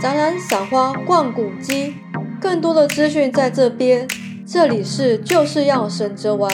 [0.00, 1.94] 展览、赏花、逛古迹，
[2.40, 4.08] 更多的资讯在这边。
[4.46, 6.50] 这里是就是要省着玩，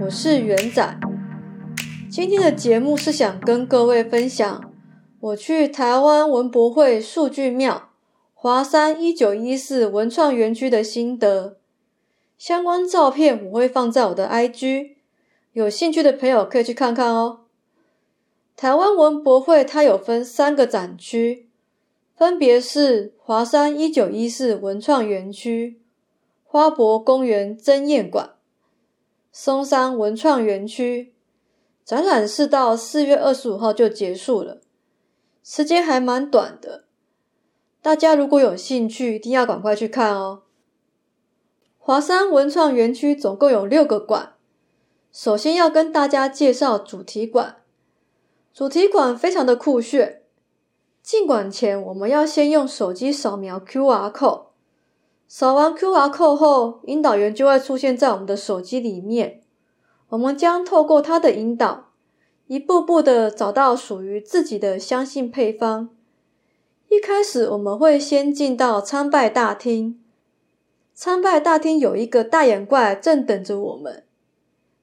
[0.00, 0.98] 我是元仔。
[2.10, 4.72] 今天的节目是想跟各位分享
[5.20, 7.90] 我去台湾文博会数据庙
[8.32, 11.58] 华山一九一四文创园区的心得。
[12.38, 14.92] 相关照片我会放在我的 IG，
[15.52, 17.40] 有兴趣的朋友可以去看看哦。
[18.56, 21.47] 台湾文博会它有分三个展区，
[22.18, 25.80] 分别是华山一九一四文创园区、
[26.42, 28.34] 花博公园争艳馆、
[29.30, 31.14] 松山文创园区。
[31.84, 34.60] 展览是到四月二十五号就结束了，
[35.44, 36.86] 时间还蛮短的。
[37.80, 40.42] 大家如果有兴趣，一定要赶快去看哦。
[41.78, 44.32] 华山文创园区总共有六个馆，
[45.12, 47.58] 首先要跟大家介绍主题馆。
[48.52, 50.17] 主题馆非常的酷炫。
[51.02, 54.42] 进馆前，我们要先用手机扫描 QR code。
[55.26, 59.42] 扫完 QR code 后，引导员就会出现在我们的手机里面。
[60.10, 61.90] 我们将透过他的引导，
[62.46, 65.90] 一步步的找到属于自己的香杏配方。
[66.88, 70.02] 一开始，我们会先进到参拜大厅。
[70.94, 74.04] 参拜大厅有一个大眼怪正等着我们。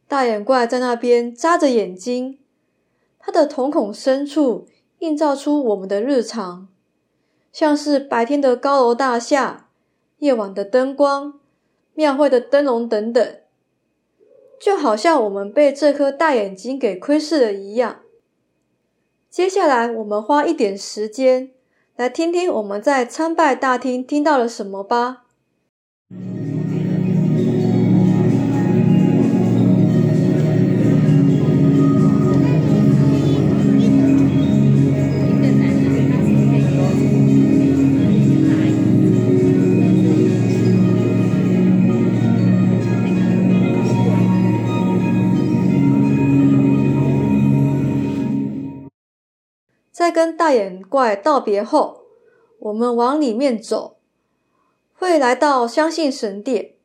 [0.07, 2.37] 大眼怪在那边眨着眼睛。
[3.19, 4.67] 它的瞳孔深处
[4.99, 6.67] 映照出我们的日常，
[7.51, 9.67] 像是白天的高楼大厦、
[10.17, 11.39] 夜晚的灯光、
[11.93, 13.35] 庙会的灯笼等等，
[14.59, 18.01] 就好像我们被这颗大眼睛给窥视了一样。
[19.29, 21.51] 接下来，我们花一点时间
[21.97, 25.23] 来听听我们在参拜大厅听到了什么吧。
[50.05, 52.03] 在跟大眼怪道别后，
[52.59, 53.97] 我们往里面走，
[54.93, 56.75] 会来到香信神殿，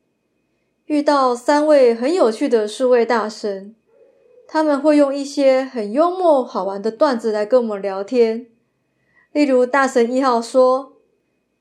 [0.87, 3.77] 遇到三位很有趣的数位大神，
[4.49, 8.47] 他们会用一些很幽默好玩的段子来跟我们聊天。
[9.33, 10.95] 例如，大神一号说：“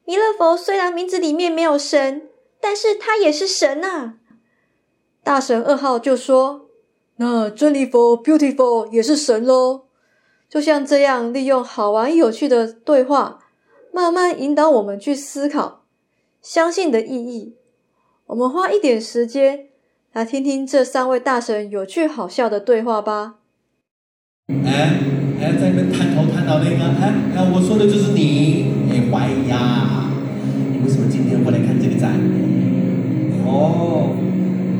[0.08, 2.30] 弥勒佛虽然名字里面没有神，
[2.62, 4.14] 但是他也是神啊。”
[5.26, 6.70] 大神二号就说
[7.20, 9.88] ：“那真理佛 Beautiful 也是神喽。”
[10.50, 13.40] 就像这样，利用好玩有趣的对话，
[13.94, 15.84] 慢慢引导我们去思考
[16.42, 17.56] 相信的意义。
[18.26, 19.68] 我们花一点时间
[20.12, 23.36] 来听听这三位大神有趣好笑的对话吧。
[24.48, 25.00] 哎
[25.40, 30.10] 哎，在那边探头探脑那个，哎哎，我说的就是你，哎，坏呀！
[30.74, 32.12] 你为什么今天会来看这个展？
[33.46, 34.18] 哦，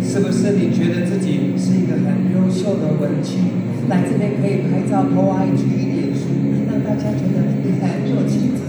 [0.10, 3.46] 是不是你觉得自己是一个很优秀的文青？
[3.88, 6.34] 来这边可以拍照、po IG、脸书，
[6.66, 8.66] 让大家觉得你很有气质。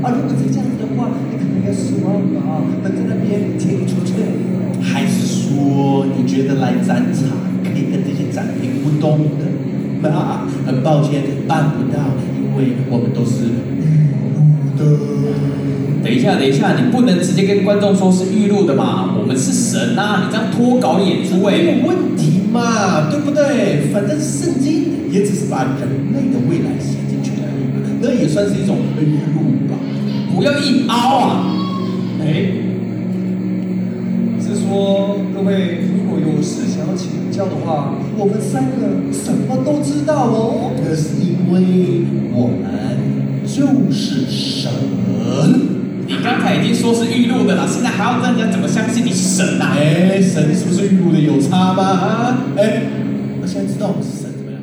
[0.00, 2.64] 啊，如果是这样子的话，你可能要失望了。
[2.82, 4.14] 等在那边请你出去。
[4.80, 10.08] 还是说你觉得来展场可以跟这些展品互动的？
[10.08, 12.00] 啊，很抱歉办不到，
[12.32, 15.15] 因为我们都是预录的。
[16.06, 19.16] 等一下，等一下，你不能直接跟观众说是预录的嘛？
[19.18, 22.42] 我们是神啊，你这样脱稿演出哎，没有问题。
[22.52, 23.90] 嘛，对不对？
[23.92, 25.82] 反正圣经也只是把人
[26.14, 29.76] 类的未来写进去而已嘛，那也算是一种预录吧。
[30.34, 31.54] 不要硬凹啊！
[32.22, 32.52] 哎，
[34.40, 40.70] 是说各位如果有事想要请教的话，我们三个什么都知道哦。
[40.82, 42.96] 那是因为我们
[43.44, 45.75] 就是神。
[46.08, 49.74] 你刚才已经说是预录的了，现在还要让人家怎么相信你是神呐、啊？
[49.76, 51.82] 哎，神是不是预录的有差吗？
[51.82, 52.82] 啊，哎，
[53.42, 54.62] 我现在知道我是神怎么样？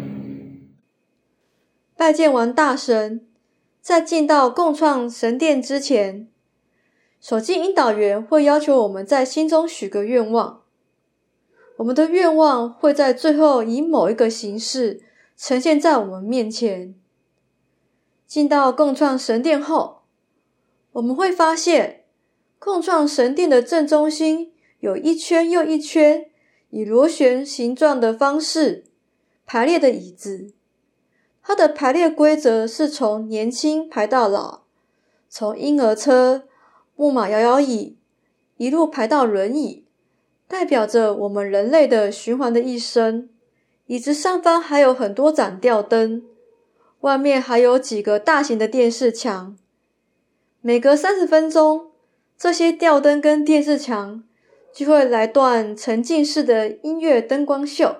[1.98, 3.22] 拜见完大神，
[3.82, 6.30] 在进到共创神殿之前，
[7.20, 10.62] 手机引导员会要求我们在心中许个愿望。
[11.78, 15.02] 我们的愿望会在最后以某一个形式
[15.36, 16.96] 呈现在我们面前。
[18.26, 20.03] 进到共创神殿后。
[20.94, 22.04] 我们会发现，
[22.60, 26.26] 共创神殿的正中心有一圈又一圈
[26.70, 28.86] 以螺旋形状的方式
[29.46, 30.54] 排列的椅子。
[31.42, 34.62] 它的排列规则是从年轻排到老，
[35.28, 36.44] 从婴儿车、
[36.96, 37.98] 木马摇摇椅
[38.58, 39.84] 一路排到轮椅，
[40.48, 43.30] 代表着我们人类的循环的一生。
[43.88, 46.24] 椅子上方还有很多盏吊灯，
[47.02, 49.58] 外面还有几个大型的电视墙。
[50.66, 51.92] 每隔三十分钟，
[52.38, 54.24] 这些吊灯跟电视墙
[54.74, 57.98] 就会来段沉浸式的音乐灯光秀。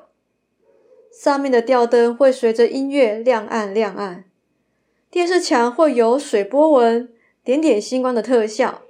[1.12, 4.24] 上面的吊灯会随着音乐亮暗亮暗，
[5.12, 7.14] 电视墙会有水波纹、
[7.44, 8.84] 点点星光的特效。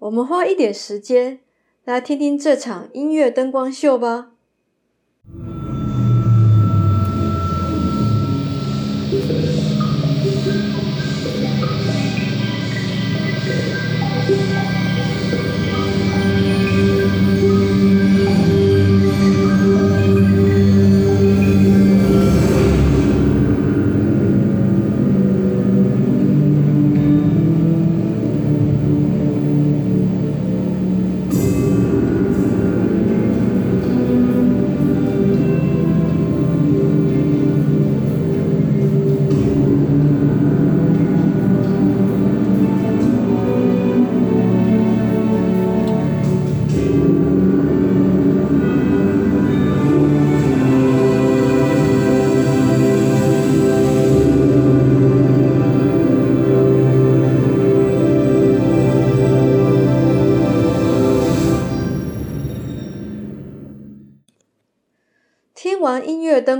[0.00, 1.40] 我们花一点时间
[1.84, 4.32] 来听听这场音乐灯光秀吧。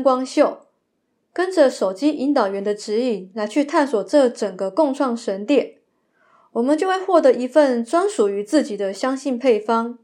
[0.01, 0.61] 灯光秀，
[1.31, 5.75] 跟着手机引导员的指引来去探索这整个共创神殿，
[6.53, 9.99] 我们就会获得一份专属于自己的香信配方。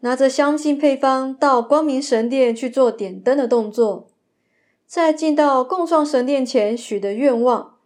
[0.00, 4.06] 拿着香信配方到光明神殿去做点灯的动作，
[4.86, 7.78] 在进到共创神殿前许的愿望，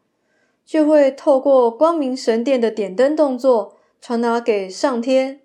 [0.67, 5.41] 就会透过光明神殿的点灯动作传达给上天。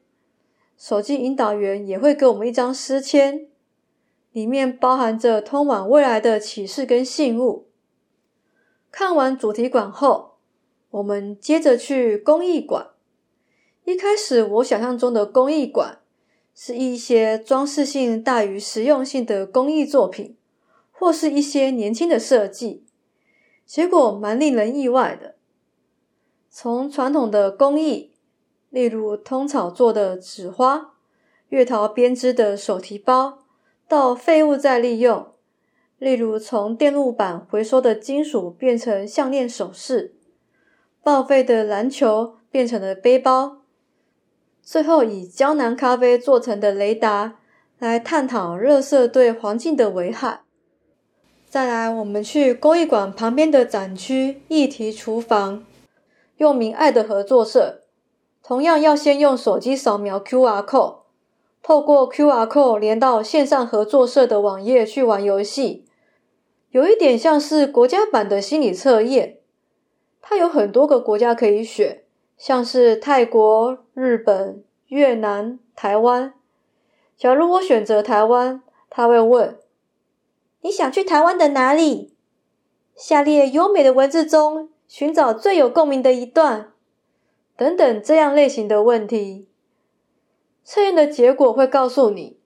[0.78, 3.48] 手机引导员也会给我们一张诗签。
[4.32, 7.68] 里面包含着通往未来的启示跟信物。
[8.90, 10.36] 看完主题馆后，
[10.90, 12.88] 我们接着去工艺馆。
[13.84, 16.00] 一开始我想象中的工艺馆
[16.54, 20.38] 是一些装饰性大于实用性的工艺作品，
[20.92, 22.86] 或是一些年轻的设计。
[23.66, 25.36] 结果蛮令人意外的。
[26.50, 28.12] 从传统的工艺，
[28.70, 30.94] 例如通草做的纸花、
[31.48, 33.40] 月桃编织的手提包。
[33.92, 35.34] 到废物再利用，
[35.98, 40.16] 例如从电路板回收的金属变成项链首饰，
[41.04, 43.58] 报废的篮球变成了背包，
[44.64, 47.38] 最后以胶囊咖啡做成的雷达
[47.80, 50.44] 来探讨热色对环境的危害。
[51.50, 55.66] 再来，我们去工艺馆旁边的展区议题厨房，
[56.38, 57.82] 又名爱的合作社，
[58.42, 61.01] 同样要先用手机扫描 QR code。
[61.64, 65.86] 透过 QR code 连到线上合作社的网页去玩游戏，
[66.72, 69.38] 有一点像是国家版的心理测验。
[70.22, 72.04] 它有很多个国家可以选，
[72.38, 76.34] 像是泰国、日本、越南、台湾。
[77.18, 79.60] 假如我选择台湾，他会问：
[80.62, 82.14] 你想去台湾的哪里？
[82.96, 86.72] 下列优美的文字中寻找最有共鸣的一段，
[87.56, 89.48] 等等这样类型的问题。
[90.64, 92.38] 测验的结果会告诉你，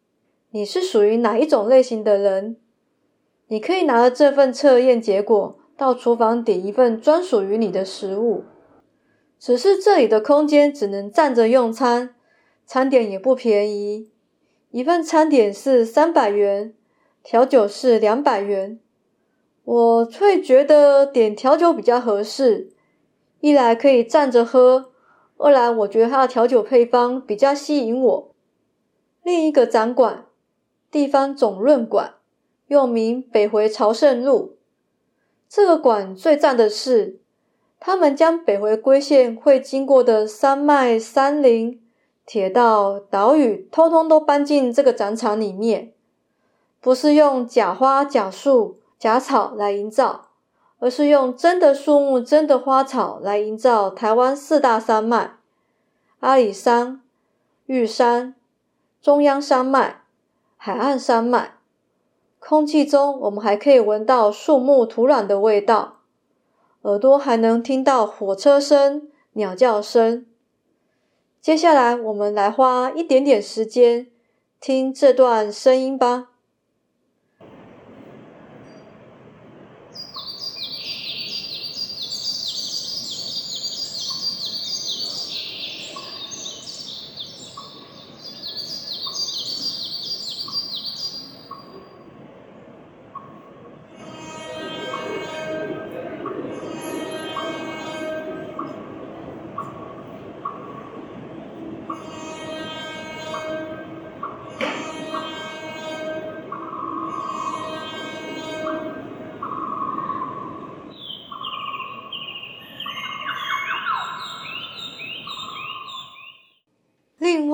[0.52, 2.58] 你是属于哪一种类型的人。
[3.48, 8.44] 你可以拿着这份测验结果到厨房点一份专属于你的食物。
[9.38, 12.16] 只是这里的空间只能站着用餐，
[12.66, 14.10] 餐点也不便宜，
[14.72, 16.74] 一份餐点是三百元，
[17.22, 18.80] 调酒是两百元。
[19.66, 22.72] 我会觉得点调酒比较合适，
[23.42, 24.94] 一来可以站着喝。
[25.38, 28.32] 二来，我觉得它的调酒配方比较吸引我。
[29.24, 30.25] 另一个展馆，
[30.89, 32.15] 地方总论馆，
[32.68, 34.56] 又名北回朝圣路。
[35.50, 37.20] 这个馆最赞的是，
[37.80, 41.82] 他们将北回归线会经过的山脉、山林、
[42.25, 45.94] 铁道、岛屿，通通都搬进这个展场里面，
[46.80, 50.25] 不是用假花、假树、假草来营造。
[50.86, 55.32] 而是用真的树木、真的花草来营造台湾四大山脉：
[56.20, 57.01] 阿里山、
[57.65, 58.36] 玉山、
[59.01, 60.04] 中央山脉、
[60.58, 61.56] 海岸山脉。
[62.38, 66.01] 空气中，我们还可以闻到树木、土壤的味道；
[66.84, 70.27] 耳朵还能听到火车声、鸟叫声。
[71.42, 74.06] 接下来，我们来花一点点时间
[74.60, 76.27] 听这段声音吧。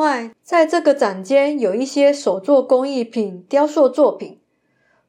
[0.02, 4.42] 外，在这个展间有一些手作工艺品、雕塑作品，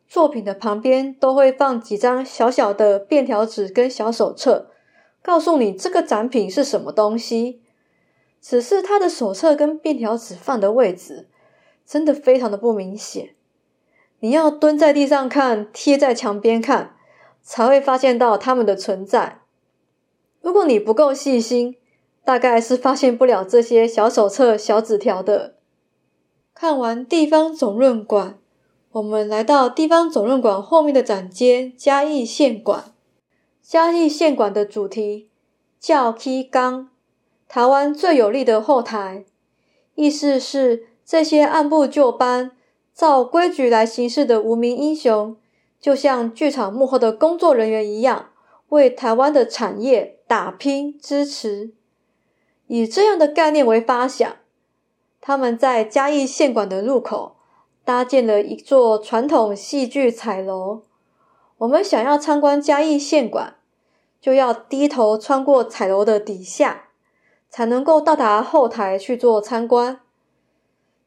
[0.06, 4.70] 作品的旁边都会放几张小小的便条纸跟小手册，
[5.20, 7.60] 告诉你这个展品是什么东西。
[8.40, 11.28] 只是它的手册跟便条纸放的位置，
[11.86, 13.34] 真的非常的不明显。
[14.20, 16.96] 你要蹲在地上看，贴在墙边看，
[17.42, 19.40] 才会发现到它们的存在。
[20.40, 21.76] 如果你不够细心，
[22.24, 25.56] 大概是发现不了这些小手册、小纸条的。
[26.54, 28.38] 看完地方总论馆，
[28.92, 32.92] 我们来到地方总论馆后面的展街——嘉义县馆。
[33.60, 35.28] 嘉义县馆的主题
[35.80, 36.88] 叫“起工”，
[37.48, 39.24] 台湾最有力的后台，
[39.94, 42.52] 意思是这些按部就班、
[42.94, 45.36] 照规矩来行事的无名英雄，
[45.80, 48.30] 就像剧场幕后的工作人员一样，
[48.68, 51.72] 为台湾的产业打拼支持。
[52.72, 54.34] 以这样的概念为发想，
[55.20, 57.36] 他们在嘉义县馆的入口
[57.84, 60.80] 搭建了一座传统戏剧彩楼。
[61.58, 63.56] 我们想要参观嘉义县馆，
[64.22, 66.84] 就要低头穿过彩楼的底下，
[67.50, 70.00] 才能够到达后台去做参观。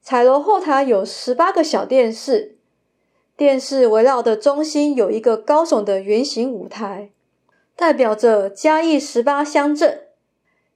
[0.03, 2.59] 彩楼后台有十八个小电视，
[3.35, 7.09] 电视围绕的中心有一个高耸的圆形舞台，
[7.75, 10.04] 代表着嘉义十八乡镇。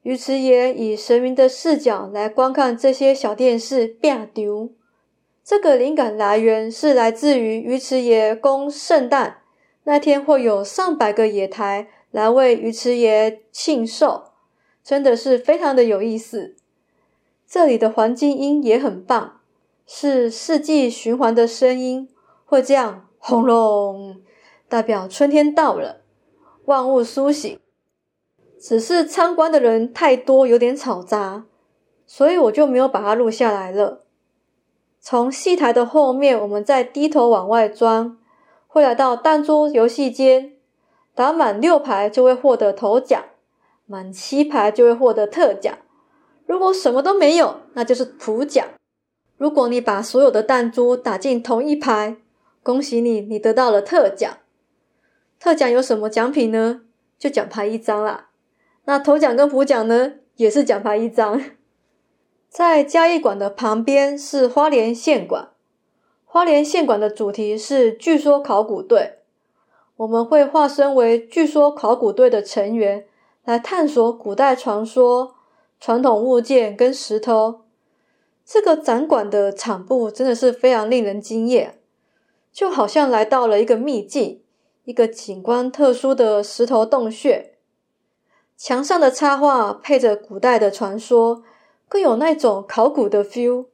[0.01, 4.71] 鱼池爷以神明的视角来观看这些小电视变丢，
[5.43, 9.41] 这个灵感来源是来自于鱼池爷供圣诞
[9.83, 14.31] 那天会有上百个野台来为鱼池爷庆寿，
[14.81, 16.55] 真的是非常的有意思。
[17.45, 19.41] 这里的环境音也很棒，
[19.85, 22.07] 是四季循环的声音，
[22.45, 24.21] 会这样轰隆，
[24.69, 26.01] 代表春天到了，
[26.65, 27.59] 万物苏醒。
[28.59, 31.45] 只是参观的人太多，有点吵杂，
[32.05, 34.03] 所以我就没有把它录下来了。
[34.99, 38.17] 从戏台的后面，我们再低头往外钻，
[38.67, 40.53] 会来到弹珠游戏间，
[41.15, 43.23] 打满六排就会获得头奖，
[43.85, 45.73] 满七排就会获得特奖。
[46.45, 48.67] 如果什么都没有，那就是普奖。
[49.37, 52.17] 如果你把所有的弹珠打进同一排，
[52.61, 54.37] 恭喜你，你得到了特奖。
[55.39, 56.81] 特奖有什么奖品呢？
[57.17, 58.28] 就奖牌一张啦。
[58.89, 61.39] 那头奖跟普奖呢，也是奖牌一张。
[62.49, 65.49] 在嘉义馆的旁边是花莲县馆，
[66.25, 69.19] 花莲县馆的主题是据说考古队，
[69.97, 73.05] 我们会化身为据说考古队的成员，
[73.45, 75.35] 来探索古代传说、
[75.79, 77.61] 传统物件跟石头。
[78.43, 81.79] 这个展馆的场布真的是非常令人惊艳，
[82.51, 84.41] 就好像来到了一个秘境，
[84.85, 87.53] 一个景观特殊的石头洞穴。
[88.61, 91.43] 墙上的插画配着古代的传说，
[91.87, 93.67] 更有那种考古的 feel。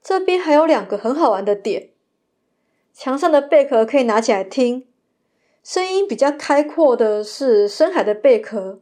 [0.00, 1.90] 这边还有两个很好玩的点：
[2.94, 4.86] 墙上的贝壳可以拿起来听，
[5.64, 8.80] 声音比较开阔的是深海的贝壳，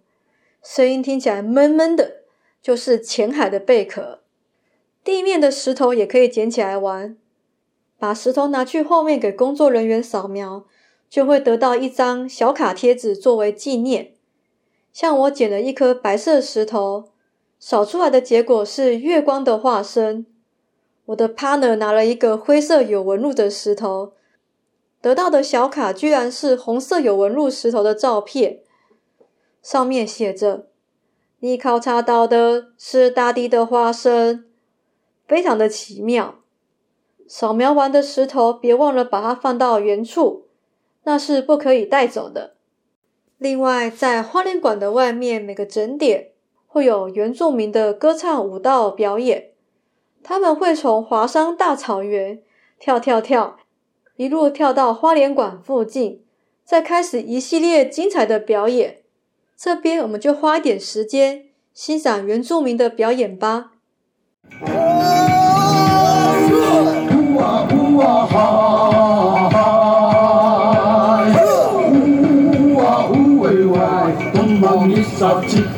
[0.62, 2.24] 声音听起来闷闷的，
[2.60, 4.20] 就是浅海的贝壳。
[5.02, 7.16] 地面的石头也可以捡起来玩，
[7.98, 10.66] 把石头拿去后面给工作人员扫描，
[11.08, 14.12] 就会得到一张小卡贴纸作为纪念。
[14.92, 17.10] 像我捡了一颗白色石头，
[17.58, 20.26] 扫出来的结果是月光的化身。
[21.06, 24.12] 我的 partner 拿了一个灰色有纹路的石头，
[25.00, 28.60] 得到的小卡居然是红色有纹路石头的照片，
[29.62, 30.68] 上面写着
[31.40, 34.44] ：“你考察到的是大地的化身，
[35.26, 36.36] 非常的奇妙。”
[37.26, 40.46] 扫描完的石头，别忘了把它放到原处，
[41.04, 42.54] 那是不可以带走的。
[43.40, 46.32] 另外，在花莲馆的外面，每个整点
[46.66, 49.52] 会有原住民的歌唱舞蹈表演。
[50.22, 52.42] 他们会从华山大草原
[52.78, 53.56] 跳跳跳，
[54.16, 56.22] 一路跳到花莲馆附近，
[56.66, 58.98] 再开始一系列精彩的表演。
[59.56, 63.72] 这边我们就花一点时间欣赏原住民的表演吧。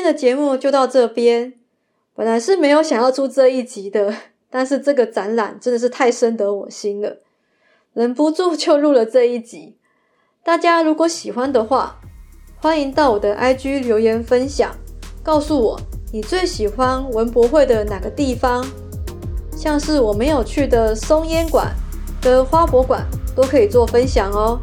[0.00, 1.52] 今天的节目就到这边。
[2.16, 4.14] 本来是没有想要出这一集的，
[4.48, 7.18] 但是这个展览真的是太深得我心了，
[7.92, 9.76] 忍不住就录了这一集。
[10.42, 12.00] 大家如果喜欢的话，
[12.62, 14.74] 欢迎到我的 IG 留言分享，
[15.22, 15.78] 告诉我
[16.14, 18.66] 你最喜欢文博会的哪个地方，
[19.54, 21.74] 像是我没有去的松烟馆
[22.22, 23.04] 跟花博馆
[23.36, 24.58] 都可以做分享哦。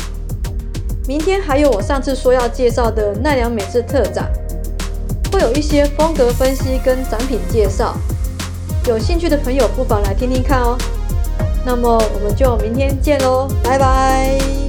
[1.08, 4.34] 明天还有我上次说要介绍的奈良美智特展。
[5.32, 7.96] 会有一些风格分析跟展品介绍，
[8.86, 10.78] 有兴趣的朋友不妨来听听看哦。
[11.66, 14.67] 那么我们就明天见喽，拜拜。